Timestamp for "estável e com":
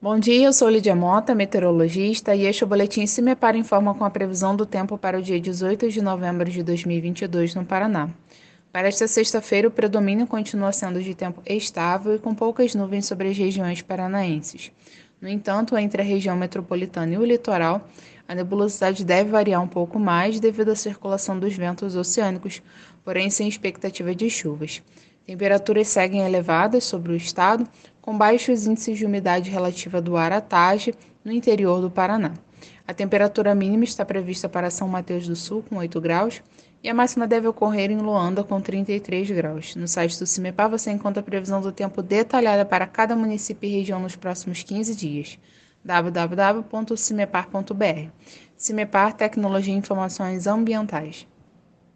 11.44-12.32